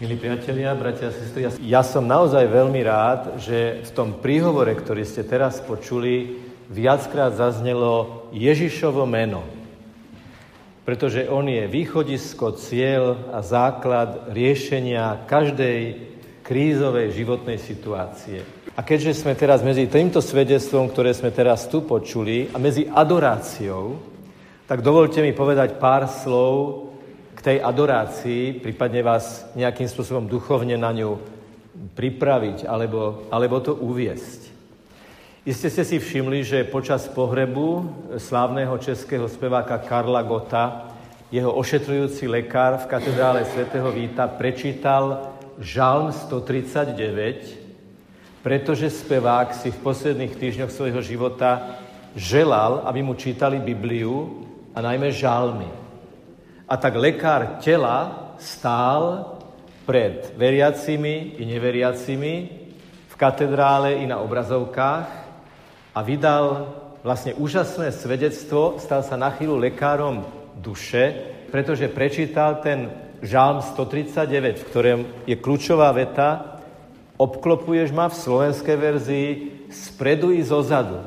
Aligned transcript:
Milí 0.00 0.16
priatelia, 0.16 0.72
bratia 0.72 1.12
a 1.12 1.12
sestry, 1.12 1.44
ja 1.60 1.84
som 1.84 2.08
naozaj 2.08 2.48
veľmi 2.48 2.80
rád, 2.88 3.36
že 3.36 3.84
v 3.84 3.90
tom 3.92 4.16
príhovore, 4.16 4.72
ktorý 4.72 5.04
ste 5.04 5.20
teraz 5.20 5.60
počuli, 5.60 6.40
viackrát 6.72 7.36
zaznelo 7.36 8.24
Ježišovo 8.32 9.04
meno. 9.04 9.44
Pretože 10.88 11.28
on 11.28 11.44
je 11.52 11.68
východisko, 11.68 12.56
cieľ 12.56 13.28
a 13.28 13.44
základ 13.44 14.32
riešenia 14.32 15.28
každej 15.28 16.00
krízovej 16.48 17.12
životnej 17.12 17.60
situácie. 17.60 18.40
A 18.72 18.80
keďže 18.80 19.20
sme 19.20 19.36
teraz 19.36 19.60
medzi 19.60 19.84
týmto 19.84 20.24
svedectvom, 20.24 20.88
ktoré 20.88 21.12
sme 21.12 21.28
teraz 21.28 21.68
tu 21.68 21.84
počuli, 21.84 22.48
a 22.48 22.56
medzi 22.56 22.88
adoráciou, 22.88 24.00
tak 24.64 24.80
dovolte 24.80 25.20
mi 25.20 25.36
povedať 25.36 25.76
pár 25.76 26.08
slov 26.08 26.88
k 27.40 27.56
tej 27.56 27.64
adorácii, 27.64 28.60
prípadne 28.60 29.00
vás 29.00 29.48
nejakým 29.56 29.88
spôsobom 29.88 30.28
duchovne 30.28 30.76
na 30.76 30.92
ňu 30.92 31.16
pripraviť 31.96 32.68
alebo, 32.68 33.24
alebo 33.32 33.64
to 33.64 33.72
uviesť. 33.72 34.52
Iste 35.48 35.72
ste 35.72 35.88
si 35.88 35.96
všimli, 35.96 36.44
že 36.44 36.68
počas 36.68 37.08
pohrebu 37.08 37.88
slávneho 38.20 38.76
českého 38.76 39.24
speváka 39.24 39.80
Karla 39.80 40.20
Gota 40.20 40.92
jeho 41.32 41.48
ošetrujúci 41.56 42.28
lekár 42.28 42.76
v 42.84 42.92
katedrále 42.92 43.48
svätého 43.48 43.88
Víta 43.88 44.28
prečítal 44.28 45.32
Žalm 45.56 46.12
139, 46.12 48.44
pretože 48.44 48.92
spevák 48.92 49.56
si 49.56 49.72
v 49.72 49.80
posledných 49.80 50.36
týždňoch 50.36 50.68
svojho 50.68 51.00
života 51.00 51.80
želal, 52.12 52.84
aby 52.84 53.00
mu 53.00 53.16
čítali 53.16 53.56
Bibliu 53.56 54.44
a 54.76 54.84
najmä 54.84 55.08
žalmy. 55.08 55.79
A 56.70 56.78
tak 56.78 56.94
lekár 56.94 57.58
tela 57.58 58.30
stál 58.38 59.34
pred 59.82 60.30
veriacimi 60.38 61.34
i 61.34 61.42
neveriacimi 61.42 62.34
v 63.10 63.14
katedrále 63.18 63.98
i 63.98 64.06
na 64.06 64.22
obrazovkách 64.22 65.08
a 65.90 65.98
vydal 66.06 66.70
vlastne 67.02 67.34
úžasné 67.34 67.90
svedectvo, 67.90 68.78
stal 68.78 69.02
sa 69.02 69.18
na 69.18 69.34
chvíľu 69.34 69.58
lekárom 69.58 70.22
duše, 70.54 71.18
pretože 71.50 71.90
prečítal 71.90 72.62
ten 72.62 72.86
žálm 73.18 73.66
139, 73.66 74.62
v 74.62 74.68
ktorom 74.70 75.00
je 75.26 75.34
kľúčová 75.34 75.90
veta 75.90 76.60
obklopuješ 77.20 77.92
ma 77.92 78.08
v 78.08 78.16
slovenskej 78.16 78.76
verzii 78.78 79.28
spredu 79.68 80.32
i 80.32 80.40
zozadu. 80.40 81.04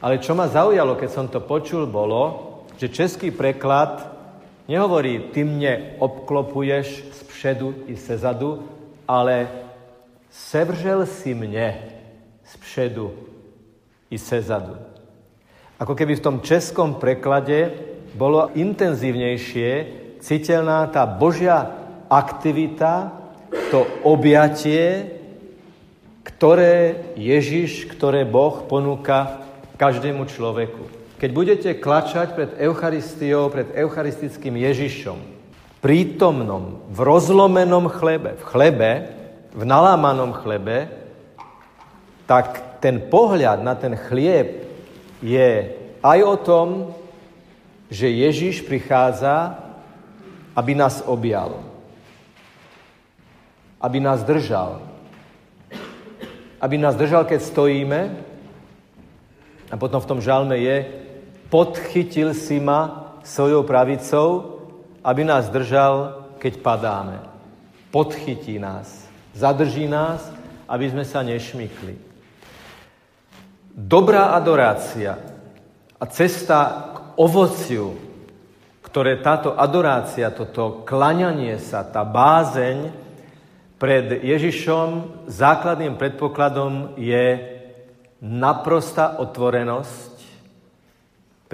Ale 0.00 0.16
čo 0.22 0.32
ma 0.32 0.48
zaujalo, 0.48 0.96
keď 0.96 1.10
som 1.12 1.26
to 1.28 1.44
počul, 1.44 1.84
bolo, 1.84 2.54
že 2.80 2.88
český 2.88 3.28
preklad 3.28 4.13
Nehovorí, 4.64 5.28
ty 5.32 5.44
mne 5.44 6.00
obklopuješ 6.00 7.04
z 7.12 7.20
předu 7.28 7.74
i 7.86 7.96
se 7.96 8.18
zadu, 8.18 8.64
ale 9.08 9.48
sevřel 10.30 11.06
si 11.06 11.36
mne 11.36 11.78
z 12.44 12.52
předu 12.56 13.12
i 14.10 14.18
se 14.18 14.40
zadu. 14.40 14.76
Ako 15.74 15.92
keby 15.92 16.16
v 16.16 16.24
tom 16.24 16.36
českom 16.40 16.96
preklade 16.96 17.74
bolo 18.14 18.48
intenzívnejšie 18.54 19.70
citeľná 20.22 20.86
tá 20.88 21.04
Božia 21.04 21.66
aktivita, 22.08 23.10
to 23.68 23.84
objatie, 24.06 25.12
ktoré 26.24 27.04
Ježiš, 27.20 27.90
ktoré 27.90 28.24
Boh 28.24 28.64
ponúka 28.64 29.44
každému 29.76 30.24
človeku. 30.24 31.03
Keď 31.14 31.30
budete 31.30 31.70
klačať 31.78 32.34
pred 32.34 32.50
Eucharistiou, 32.58 33.46
pred 33.46 33.70
eucharistickým 33.70 34.58
Ježišom, 34.58 35.18
prítomnom, 35.78 36.82
v 36.90 36.98
rozlomenom 36.98 37.86
chlebe, 37.86 38.34
v 38.34 38.42
chlebe, 38.42 38.90
v 39.54 39.62
nalámanom 39.62 40.34
chlebe, 40.34 40.90
tak 42.26 42.80
ten 42.82 42.98
pohľad 42.98 43.62
na 43.62 43.78
ten 43.78 43.94
chlieb 43.94 44.66
je 45.22 45.70
aj 46.02 46.18
o 46.24 46.36
tom, 46.40 46.68
že 47.92 48.10
Ježiš 48.10 48.66
prichádza, 48.66 49.54
aby 50.56 50.74
nás 50.74 50.98
objal. 51.06 51.62
Aby 53.78 54.02
nás 54.02 54.26
držal. 54.26 54.82
Aby 56.58 56.80
nás 56.80 56.98
držal, 56.98 57.28
keď 57.28 57.44
stojíme. 57.44 58.00
A 59.70 59.74
potom 59.76 60.00
v 60.00 60.08
tom 60.08 60.18
žalme 60.18 60.58
je, 60.58 61.03
podchytil 61.48 62.34
si 62.34 62.60
ma 62.60 63.12
svojou 63.24 63.64
pravicou, 63.64 64.58
aby 65.04 65.24
nás 65.24 65.48
držal, 65.48 66.24
keď 66.38 66.60
padáme. 66.60 67.18
Podchytí 67.88 68.58
nás, 68.60 69.08
zadrží 69.32 69.88
nás, 69.88 70.20
aby 70.68 70.90
sme 70.90 71.04
sa 71.04 71.24
nešmykli. 71.24 71.96
Dobrá 73.74 74.36
adorácia 74.36 75.18
a 75.98 76.04
cesta 76.06 76.58
k 76.94 76.96
ovociu, 77.18 77.96
ktoré 78.86 79.18
táto 79.18 79.58
adorácia, 79.58 80.30
toto 80.30 80.86
klaňanie 80.86 81.58
sa, 81.58 81.82
tá 81.82 82.06
bázeň 82.06 82.94
pred 83.74 84.22
Ježišom 84.22 85.26
základným 85.26 85.98
predpokladom 85.98 86.94
je 86.94 87.42
naprosta 88.22 89.18
otvorenosť 89.18 90.13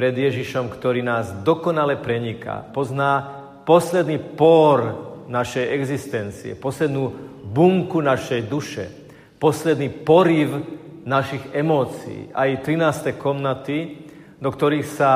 pred 0.00 0.16
Ježišom, 0.16 0.72
ktorý 0.72 1.04
nás 1.04 1.28
dokonale 1.44 2.00
preniká. 2.00 2.64
Pozná 2.72 3.20
posledný 3.68 4.16
por 4.16 4.96
našej 5.28 5.76
existencie, 5.76 6.56
poslednú 6.56 7.12
bunku 7.44 8.00
našej 8.00 8.48
duše, 8.48 8.88
posledný 9.36 9.92
poriv 9.92 10.56
našich 11.04 11.44
emócií, 11.52 12.32
aj 12.32 12.64
13. 12.64 13.12
komnaty, 13.20 14.08
do 14.40 14.48
ktorých 14.48 14.88
sa 14.88 15.12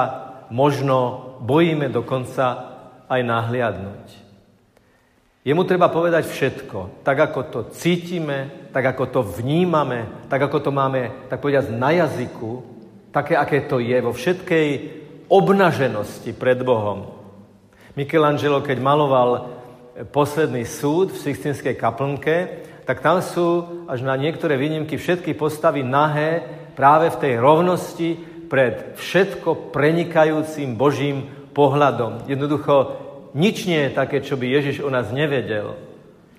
možno 0.53 1.33
bojíme 1.41 1.89
dokonca 1.89 2.77
aj 3.09 3.21
nahliadnúť. 3.25 4.07
Jemu 5.49 5.65
treba 5.65 5.89
povedať 5.89 6.29
všetko, 6.29 7.01
tak 7.01 7.33
ako 7.33 7.41
to 7.49 7.61
cítime, 7.73 8.69
tak 8.69 8.85
ako 8.85 9.09
to 9.09 9.21
vnímame, 9.25 10.29
tak 10.29 10.45
ako 10.45 10.61
to 10.61 10.69
máme, 10.69 11.33
tak 11.33 11.41
povedať, 11.41 11.73
na 11.73 11.89
jazyku, 12.05 12.75
také, 13.15 13.39
aké 13.39 13.71
to 13.71 13.79
je, 13.79 13.95
vo 14.03 14.11
všetkej 14.11 14.69
obnaženosti 15.31 16.35
pred 16.35 16.59
Bohom. 16.67 17.07
Michelangelo, 17.95 18.59
keď 18.59 18.79
maloval 18.83 19.31
posledný 20.11 20.67
súd 20.67 21.15
v 21.15 21.23
Sixtinskej 21.23 21.79
kaplnke, 21.79 22.67
tak 22.83 22.99
tam 22.99 23.23
sú 23.23 23.65
až 23.87 24.03
na 24.03 24.19
niektoré 24.19 24.59
výnimky 24.59 24.99
všetky 24.99 25.39
postavy 25.39 25.87
nahé 25.87 26.43
práve 26.75 27.09
v 27.15 27.21
tej 27.23 27.33
rovnosti 27.39 28.19
pred 28.51 28.99
všetko 28.99 29.71
prenikajúcim 29.71 30.75
Božím 30.75 31.31
pohľadom. 31.55 32.27
Jednoducho, 32.27 32.99
nič 33.33 33.65
nie 33.71 33.89
je 33.89 33.91
také, 33.95 34.21
čo 34.21 34.35
by 34.35 34.47
Ježiš 34.47 34.83
o 34.83 34.91
nás 34.91 35.15
nevedel. 35.15 35.79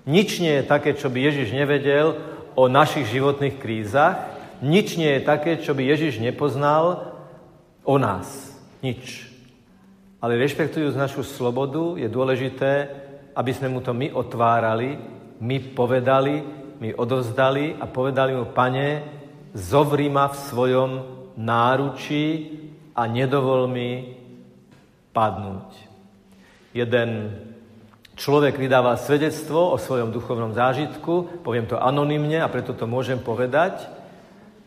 Nič 0.06 0.38
nie 0.38 0.60
je 0.60 0.68
také, 0.68 0.94
čo 0.94 1.08
by 1.08 1.18
Ježiš 1.18 1.56
nevedel 1.56 2.20
o 2.54 2.68
našich 2.70 3.10
životných 3.10 3.58
krízach. 3.58 4.35
Nič 4.66 4.98
nie 4.98 5.06
je 5.14 5.22
také, 5.22 5.62
čo 5.62 5.78
by 5.78 5.86
Ježiš 5.86 6.18
nepoznal 6.18 7.14
o 7.86 7.94
nás. 8.02 8.50
Nič. 8.82 9.30
Ale 10.18 10.34
rešpektujúc 10.34 10.98
našu 10.98 11.22
slobodu, 11.22 11.94
je 11.94 12.10
dôležité, 12.10 12.90
aby 13.38 13.52
sme 13.54 13.70
mu 13.70 13.78
to 13.78 13.94
my 13.94 14.10
otvárali, 14.10 14.98
my 15.38 15.56
povedali, 15.70 16.42
my 16.82 16.90
odovzdali 16.98 17.78
a 17.78 17.86
povedali 17.86 18.34
mu, 18.34 18.50
pane, 18.50 19.06
zovri 19.54 20.10
ma 20.10 20.26
v 20.26 20.36
svojom 20.36 20.90
náručí 21.38 22.50
a 22.96 23.06
nedovol 23.06 23.68
mi 23.70 24.18
padnúť. 25.12 25.68
Jeden 26.72 27.32
človek 28.16 28.56
vydáva 28.56 28.96
svedectvo 28.96 29.72
o 29.72 29.80
svojom 29.80 30.12
duchovnom 30.12 30.56
zážitku, 30.56 31.44
poviem 31.44 31.68
to 31.68 31.76
anonymne 31.76 32.40
a 32.40 32.48
preto 32.48 32.72
to 32.72 32.88
môžem 32.88 33.20
povedať, 33.20 33.84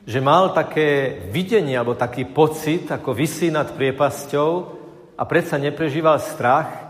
že 0.09 0.25
mal 0.25 0.57
také 0.57 1.21
videnie 1.29 1.77
alebo 1.77 1.93
taký 1.93 2.25
pocit, 2.25 2.89
ako 2.89 3.13
vysí 3.13 3.53
nad 3.53 3.69
priepasťou 3.69 4.51
a 5.13 5.21
predsa 5.29 5.61
neprežíval 5.61 6.17
strach, 6.17 6.89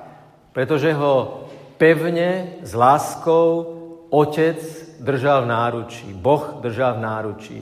pretože 0.56 0.96
ho 0.96 1.44
pevne, 1.76 2.64
s 2.64 2.72
láskou 2.72 3.76
Otec 4.08 4.64
držal 5.04 5.44
v 5.44 5.52
náručí. 5.52 6.08
Boh 6.16 6.64
držal 6.64 6.96
v 6.96 7.04
náručí. 7.04 7.60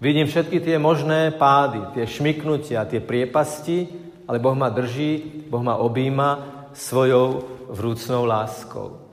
Vidím 0.00 0.24
všetky 0.24 0.64
tie 0.64 0.80
možné 0.80 1.36
pády, 1.36 1.92
tie 1.92 2.08
šmiknutia, 2.08 2.88
tie 2.88 3.04
priepasti, 3.04 3.88
ale 4.24 4.40
Boh 4.40 4.56
ma 4.56 4.72
drží, 4.72 5.44
Boh 5.52 5.60
ma 5.60 5.76
objíma 5.84 6.30
svojou 6.72 7.44
vrúcnou 7.68 8.24
láskou. 8.24 9.04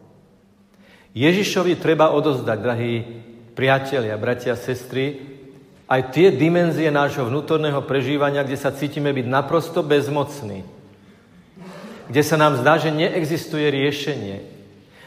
Ježišovi 1.11 1.75
treba 1.75 2.15
odozdať, 2.15 2.57
drahí 2.63 2.95
priatelia, 3.51 4.15
bratia, 4.15 4.55
sestry, 4.55 5.30
aj 5.91 6.15
tie 6.15 6.31
dimenzie 6.31 6.87
nášho 6.87 7.27
vnútorného 7.27 7.83
prežívania, 7.83 8.47
kde 8.47 8.55
sa 8.55 8.71
cítime 8.71 9.11
byť 9.11 9.27
naprosto 9.27 9.83
bezmocní, 9.83 10.63
kde 12.07 12.23
sa 12.23 12.39
nám 12.39 12.55
zdá, 12.63 12.79
že 12.79 12.95
neexistuje 12.95 13.67
riešenie, 13.67 14.39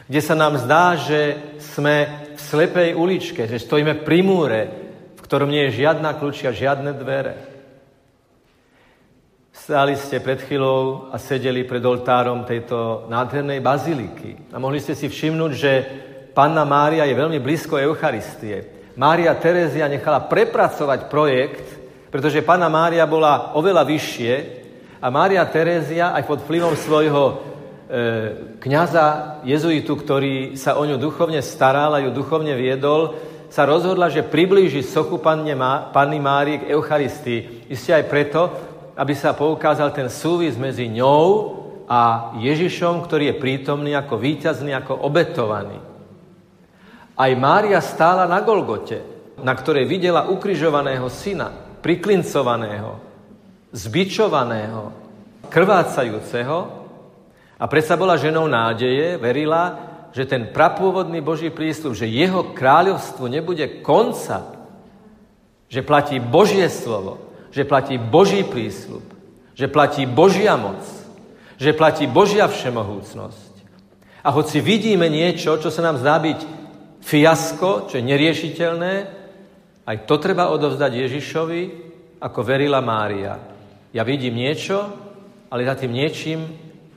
kde 0.05 0.21
sa 0.21 0.37
nám 0.37 0.61
zdá, 0.61 0.93
že 0.93 1.41
sme 1.57 2.29
v 2.37 2.39
slepej 2.39 2.93
uličke, 2.93 3.49
že 3.49 3.57
stojíme 3.57 4.05
pri 4.05 4.21
múre, 4.21 4.61
v 5.17 5.21
ktorom 5.25 5.49
nie 5.49 5.65
je 5.65 5.81
žiadna 5.81 6.21
kľúčia, 6.21 6.53
žiadne 6.53 6.93
dvere. 6.93 7.33
Stáli 9.49 9.97
ste 9.97 10.21
pred 10.21 10.37
chvíľou 10.45 11.09
a 11.09 11.17
sedeli 11.17 11.65
pred 11.65 11.81
oltárom 11.81 12.45
tejto 12.45 13.09
nádhernej 13.09 13.57
baziliky. 13.57 14.53
A 14.53 14.61
mohli 14.61 14.77
ste 14.77 14.93
si 14.93 15.09
všimnúť, 15.09 15.51
že 15.57 15.71
Panna 16.37 16.61
Mária 16.61 17.09
je 17.09 17.17
veľmi 17.17 17.41
blízko 17.41 17.81
Eucharistie. 17.81 18.74
Mária 18.95 19.35
Terezia 19.35 19.91
nechala 19.91 20.23
prepracovať 20.23 21.11
projekt, 21.11 21.67
pretože 22.07 22.43
Panna 22.47 22.71
Mária 22.71 23.03
bola 23.03 23.51
oveľa 23.59 23.83
vyššie 23.83 24.33
a 25.03 25.11
Mária 25.11 25.43
Terezia 25.51 26.15
aj 26.15 26.23
pod 26.23 26.39
vplyvom 26.47 26.71
svojho 26.79 27.23
e, 27.27 27.33
kniaza 28.63 29.39
jezuitu, 29.43 29.99
ktorý 29.99 30.55
sa 30.55 30.79
o 30.79 30.83
ňu 30.87 30.95
duchovne 30.95 31.43
staral 31.43 31.91
a 31.91 31.99
ju 31.99 32.15
duchovne 32.15 32.55
viedol, 32.55 33.19
sa 33.51 33.67
rozhodla, 33.67 34.07
že 34.07 34.23
priblíži 34.23 34.79
sochu 34.79 35.19
Panne 35.19 35.55
Panny 35.91 36.19
Márie 36.23 36.63
k 36.63 36.71
Eucharistii. 36.71 37.67
Isté 37.67 37.99
aj 37.99 38.05
preto, 38.07 38.41
aby 38.95 39.11
sa 39.11 39.35
poukázal 39.35 39.91
ten 39.91 40.07
súvis 40.07 40.55
medzi 40.55 40.87
ňou 40.87 41.51
a 41.85 42.31
Ježišom, 42.39 43.03
ktorý 43.03 43.35
je 43.35 43.41
prítomný 43.43 43.91
ako 43.91 44.15
víťazný, 44.17 44.71
ako 44.71 45.03
obetovaný. 45.03 45.94
Aj 47.15 47.31
Mária 47.39 47.79
stála 47.79 48.27
na 48.27 48.43
Golgote, 48.43 48.99
na 49.39 49.55
ktorej 49.55 49.87
videla 49.87 50.27
ukrižovaného 50.27 51.07
syna, 51.07 51.47
priklincovaného, 51.79 52.99
zbičovaného, 53.71 54.91
krvácajúceho 55.47 56.57
a 57.55 57.63
predsa 57.71 57.95
bola 57.95 58.19
ženou 58.19 58.51
nádeje, 58.51 59.15
verila, 59.15 59.79
že 60.11 60.27
ten 60.27 60.51
prapôvodný 60.51 61.23
Boží 61.23 61.51
prísľub, 61.51 61.95
že 61.95 62.07
jeho 62.07 62.51
kráľovstvu 62.51 63.27
nebude 63.31 63.83
konca, 63.83 64.55
že 65.71 65.83
platí 65.83 66.19
Božie 66.19 66.67
slovo, 66.67 67.31
že 67.51 67.63
platí 67.63 67.95
Boží 67.95 68.43
prísľub, 68.43 69.03
že 69.55 69.71
platí 69.71 70.03
Božia 70.03 70.59
moc, 70.59 70.83
že 71.55 71.71
platí 71.71 72.07
Božia 72.07 72.47
všemohúcnosť. 72.47 73.53
A 74.23 74.31
hoci 74.35 74.59
vidíme 74.59 75.07
niečo, 75.07 75.55
čo 75.59 75.71
sa 75.71 75.79
nám 75.79 75.99
zdá 75.99 76.19
byť 76.19 76.64
fiasko, 77.05 77.85
čo 77.85 78.01
je 78.01 78.07
neriešiteľné, 78.09 78.93
aj 79.85 79.97
to 80.09 80.17
treba 80.17 80.49
odovzdať 80.49 80.91
Ježišovi, 81.05 81.61
ako 82.17 82.39
verila 82.41 82.81
Mária. 82.81 83.37
Ja 83.93 84.01
vidím 84.01 84.41
niečo, 84.41 84.81
ale 85.53 85.69
za 85.69 85.77
tým 85.77 85.93
niečím 85.93 86.41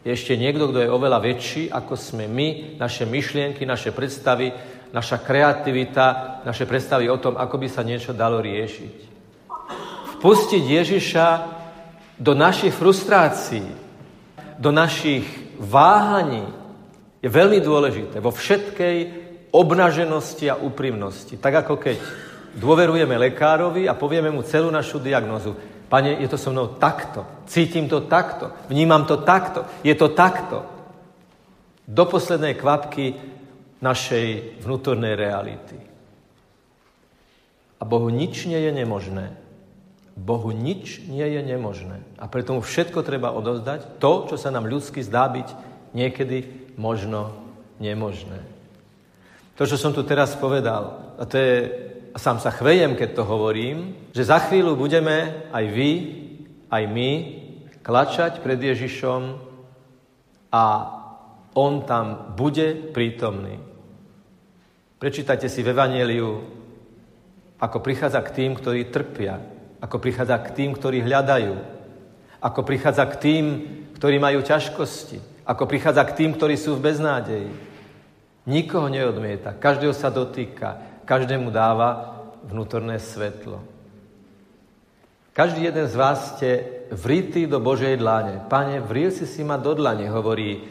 je 0.01 0.09
ešte 0.17 0.41
niekto, 0.41 0.73
kto 0.73 0.89
je 0.89 0.89
oveľa 0.89 1.21
väčší, 1.21 1.69
ako 1.69 1.93
sme 1.93 2.25
my, 2.25 2.81
naše 2.81 3.05
myšlienky, 3.05 3.69
naše 3.69 3.93
predstavy, 3.93 4.49
naša 4.89 5.21
kreativita, 5.21 6.41
naše 6.49 6.65
predstavy 6.65 7.13
o 7.13 7.21
tom, 7.21 7.37
ako 7.37 7.61
by 7.61 7.69
sa 7.69 7.85
niečo 7.85 8.17
dalo 8.17 8.41
riešiť 8.41 9.09
vpustiť 10.19 10.65
Ježiša 10.67 11.27
do 12.19 12.35
našich 12.35 12.75
frustrácií, 12.75 13.63
do 14.59 14.75
našich 14.75 15.23
váhaní 15.63 16.43
je 17.23 17.31
veľmi 17.31 17.63
dôležité 17.63 18.19
vo 18.19 18.35
všetkej 18.35 19.28
obnaženosti 19.53 20.51
a 20.51 20.61
úprimnosti. 20.61 21.37
Tak 21.37 21.67
ako 21.67 21.75
keď 21.81 21.97
dôverujeme 22.57 23.15
lekárovi 23.17 23.87
a 23.87 23.97
povieme 23.97 24.33
mu 24.33 24.43
celú 24.43 24.69
našu 24.73 24.99
diagnozu. 24.99 25.55
Pane, 25.89 26.21
je 26.21 26.29
to 26.29 26.37
so 26.37 26.53
mnou 26.53 26.77
takto, 26.77 27.25
cítim 27.49 27.89
to 27.89 28.05
takto, 28.05 28.53
vnímam 28.69 29.09
to 29.09 29.25
takto, 29.25 29.65
je 29.81 29.97
to 29.97 30.13
takto. 30.13 30.69
Do 31.89 32.05
poslednej 32.05 32.61
kvapky 32.61 33.17
našej 33.81 34.61
vnútornej 34.61 35.17
reality. 35.17 35.81
A 37.81 37.89
Bohu 37.89 38.13
nič 38.13 38.45
nie 38.45 38.61
je 38.61 38.73
nemožné. 38.75 39.33
Bohu 40.19 40.51
nič 40.51 41.07
nie 41.07 41.25
je 41.25 41.41
nemožné. 41.47 42.03
A 42.19 42.27
preto 42.27 42.59
mu 42.59 42.61
všetko 42.61 43.07
treba 43.07 43.31
odovzdať, 43.33 44.03
to, 44.03 44.27
čo 44.29 44.37
sa 44.37 44.51
nám 44.51 44.67
ľudsky 44.67 45.01
zdá 45.01 45.31
byť 45.31 45.49
niekedy 45.95 46.69
možno 46.75 47.33
nemožné. 47.79 48.58
To, 49.59 49.67
čo 49.67 49.75
som 49.75 49.91
tu 49.91 50.07
teraz 50.07 50.39
povedal, 50.39 51.19
a 51.19 51.27
to 51.27 51.35
je, 51.35 51.57
a 52.15 52.19
sám 52.23 52.39
sa 52.39 52.55
chvejem, 52.55 52.95
keď 52.95 53.19
to 53.19 53.27
hovorím, 53.27 53.91
že 54.15 54.31
za 54.31 54.39
chvíľu 54.39 54.79
budeme 54.79 55.51
aj 55.51 55.65
vy, 55.67 55.91
aj 56.71 56.83
my 56.87 57.11
klačať 57.83 58.39
pred 58.39 58.63
Ježišom 58.63 59.35
a 60.55 60.65
on 61.59 61.83
tam 61.83 62.39
bude 62.39 62.95
prítomný. 62.95 63.59
Prečítajte 65.03 65.51
si 65.51 65.67
v 65.67 65.75
Evangeliu, 65.75 66.39
ako 67.59 67.83
prichádza 67.83 68.23
k 68.23 68.31
tým, 68.31 68.55
ktorí 68.55 68.95
trpia, 68.95 69.43
ako 69.83 69.99
prichádza 69.99 70.39
k 70.39 70.55
tým, 70.55 70.71
ktorí 70.75 71.03
hľadajú. 71.03 71.55
Ako 72.39 72.63
prichádza 72.63 73.03
k 73.11 73.15
tým, 73.19 73.45
ktorí 73.99 74.23
majú 74.23 74.39
ťažkosti. 74.43 75.43
Ako 75.43 75.67
prichádza 75.67 76.07
k 76.07 76.15
tým, 76.15 76.31
ktorí 76.39 76.55
sú 76.55 76.79
v 76.79 76.95
beznádeji. 76.95 77.51
Nikoho 78.49 78.89
neodmieta, 78.89 79.53
každého 79.53 79.93
sa 79.93 80.09
dotýka, 80.09 81.05
každému 81.05 81.53
dáva 81.53 82.17
vnútorné 82.49 82.97
svetlo. 82.97 83.61
Každý 85.37 85.69
jeden 85.69 85.85
z 85.85 85.95
vás 85.95 86.35
ste 86.35 86.81
vritý 86.89 87.45
do 87.45 87.61
Božej 87.61 88.01
dlane. 88.01 88.41
Pane, 88.49 88.81
vril 88.81 89.13
si 89.13 89.29
si 89.29 89.45
ma 89.45 89.61
do 89.61 89.77
dlane, 89.77 90.09
hovorí 90.09 90.65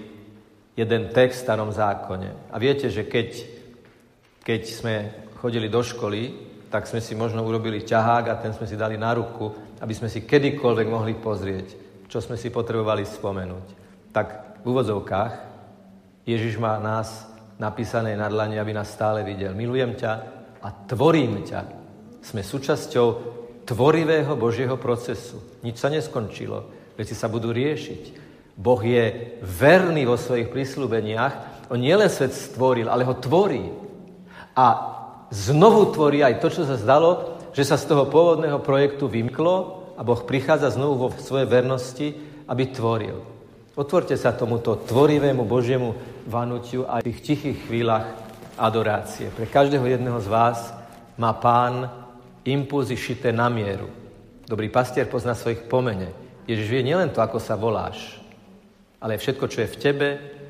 jeden 0.73 1.13
text 1.13 1.39
v 1.39 1.45
starom 1.45 1.69
zákone. 1.69 2.49
A 2.49 2.57
viete, 2.57 2.89
že 2.89 3.05
keď, 3.05 3.45
keď 4.41 4.61
sme 4.65 4.95
chodili 5.37 5.69
do 5.69 5.85
školy, 5.85 6.33
tak 6.73 6.89
sme 6.89 6.99
si 6.99 7.13
možno 7.13 7.45
urobili 7.45 7.85
ťahák 7.85 8.25
a 8.27 8.39
ten 8.41 8.51
sme 8.57 8.65
si 8.65 8.73
dali 8.75 8.97
na 8.97 9.13
ruku, 9.13 9.53
aby 9.79 9.93
sme 9.93 10.09
si 10.09 10.25
kedykoľvek 10.25 10.87
mohli 10.89 11.13
pozrieť, 11.13 11.67
čo 12.09 12.19
sme 12.19 12.35
si 12.35 12.49
potrebovali 12.49 13.05
spomenúť. 13.05 13.67
Tak 14.11 14.27
v 14.61 14.65
úvodzovkách 14.65 15.33
Ježiš 16.27 16.59
má 16.59 16.75
nás 16.81 17.36
napísané 17.57 18.13
na 18.13 18.29
dlani, 18.29 18.61
aby 18.61 18.73
nás 18.73 18.93
stále 18.93 19.25
videl. 19.25 19.53
Milujem 19.57 19.97
ťa 19.97 20.11
a 20.61 20.67
tvorím 20.85 21.45
ťa. 21.45 21.61
Sme 22.21 22.41
súčasťou 22.41 23.07
tvorivého 23.67 24.33
Božieho 24.39 24.77
procesu. 24.79 25.59
Nič 25.61 25.81
sa 25.81 25.91
neskončilo. 25.91 26.69
Veci 26.97 27.13
sa 27.13 27.27
budú 27.27 27.51
riešiť. 27.51 28.03
Boh 28.57 28.81
je 28.81 29.37
verný 29.43 30.09
vo 30.09 30.17
svojich 30.17 30.49
prislúbeniach. 30.49 31.69
On 31.69 31.77
nielen 31.77 32.09
svet 32.09 32.33
stvoril, 32.33 32.89
ale 32.89 33.05
ho 33.05 33.13
tvorí. 33.13 33.69
A 34.57 34.65
znovu 35.29 35.93
tvorí 35.93 36.25
aj 36.25 36.41
to, 36.41 36.49
čo 36.49 36.65
sa 36.65 36.79
zdalo, 36.79 37.37
že 37.53 37.61
sa 37.61 37.77
z 37.77 37.85
toho 37.85 38.09
pôvodného 38.09 38.57
projektu 38.65 39.05
vymklo 39.05 39.85
a 39.93 40.01
Boh 40.01 40.21
prichádza 40.25 40.73
znovu 40.73 41.05
vo 41.05 41.09
svojej 41.13 41.45
vernosti, 41.45 42.17
aby 42.49 42.63
tvoril. 42.73 43.36
Otvorte 43.77 44.17
sa 44.17 44.33
tomuto 44.33 44.73
tvorivému 44.73 45.45
Božiemu 45.45 45.93
vanutiu 46.25 46.89
aj 46.89 47.05
v 47.05 47.07
tých 47.13 47.21
tichých 47.21 47.57
chvíľach 47.69 48.09
adorácie. 48.57 49.29
Pre 49.29 49.45
každého 49.45 49.85
jedného 49.85 50.17
z 50.17 50.25
vás 50.33 50.73
má 51.13 51.29
pán 51.37 51.85
impulzy 52.41 52.97
šité 52.97 53.29
na 53.29 53.53
mieru. 53.53 53.85
Dobrý 54.49 54.73
pastier 54.73 55.05
pozná 55.05 55.37
svojich 55.37 55.69
pomene. 55.69 56.09
Ježiš 56.49 56.73
vie 56.73 56.81
nielen 56.89 57.13
to, 57.13 57.21
ako 57.21 57.37
sa 57.37 57.53
voláš, 57.53 58.17
ale 58.97 59.21
všetko, 59.21 59.45
čo 59.45 59.61
je 59.61 59.69
v 59.69 59.77
tebe, 59.77 60.07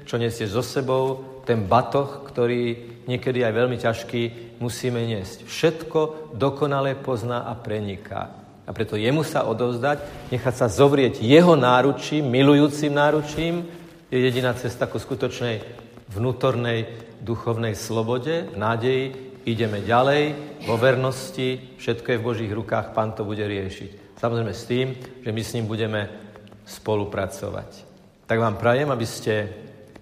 čo 0.08 0.16
nesieš 0.16 0.56
so 0.56 0.64
sebou, 0.64 1.04
ten 1.44 1.68
batoh, 1.68 2.24
ktorý 2.32 2.96
niekedy 3.12 3.44
aj 3.44 3.54
veľmi 3.60 3.76
ťažký, 3.76 4.22
musíme 4.64 5.04
niesť. 5.04 5.44
Všetko 5.44 6.32
dokonale 6.32 6.96
pozná 6.96 7.44
a 7.44 7.60
preniká. 7.60 8.47
A 8.68 8.76
preto 8.76 9.00
jemu 9.00 9.24
sa 9.24 9.48
odovzdať, 9.48 10.28
nechať 10.28 10.56
sa 10.60 10.68
zovrieť 10.68 11.24
jeho 11.24 11.56
náručím, 11.56 12.28
milujúcim 12.28 12.92
náručím, 12.92 13.64
je 14.12 14.20
jediná 14.20 14.52
cesta 14.60 14.92
ku 14.92 15.00
skutočnej 15.00 15.64
vnútornej 16.12 16.88
duchovnej 17.24 17.80
slobode, 17.80 18.52
v 18.52 18.58
nádeji, 18.60 19.06
ideme 19.48 19.80
ďalej, 19.80 20.36
vo 20.68 20.76
vernosti, 20.76 21.80
všetko 21.80 22.08
je 22.12 22.20
v 22.20 22.28
Božích 22.28 22.52
rukách, 22.52 22.92
Pán 22.92 23.16
to 23.16 23.24
bude 23.24 23.40
riešiť. 23.40 24.20
Samozrejme 24.20 24.52
s 24.52 24.68
tým, 24.68 24.88
že 25.24 25.32
my 25.32 25.42
s 25.44 25.54
ním 25.56 25.66
budeme 25.72 26.12
spolupracovať. 26.68 27.88
Tak 28.28 28.38
vám 28.44 28.60
prajem, 28.60 28.92
aby 28.92 29.08
ste 29.08 29.48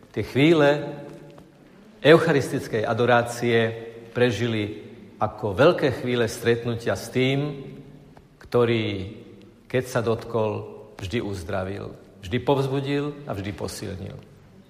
tie 0.09 0.25
chvíle 0.25 0.81
eucharistickej 2.01 2.81
adorácie 2.81 3.69
prežili 4.13 4.81
ako 5.21 5.53
veľké 5.53 6.01
chvíle 6.01 6.25
stretnutia 6.25 6.97
s 6.97 7.13
tým, 7.13 7.61
ktorý, 8.55 9.11
keď 9.67 9.83
sa 9.83 9.99
dotkol, 9.99 10.63
vždy 10.95 11.19
uzdravil, 11.19 11.91
vždy 12.23 12.39
povzbudil 12.39 13.11
a 13.27 13.35
vždy 13.35 13.51
posilnil. 13.51 14.15